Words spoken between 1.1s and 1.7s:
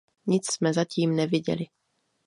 neviděli.